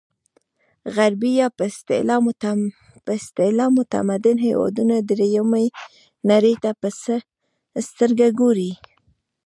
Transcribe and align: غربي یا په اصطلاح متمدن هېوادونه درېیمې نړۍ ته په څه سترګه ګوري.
غربي 0.95 1.31
یا 1.41 1.47
په 3.05 3.13
اصطلاح 3.19 3.69
متمدن 3.77 4.37
هېوادونه 4.47 4.95
درېیمې 5.09 5.65
نړۍ 6.29 6.55
ته 6.63 6.71
په 6.81 6.89
څه 7.01 7.13
سترګه 7.87 8.27
ګوري. 8.39 8.71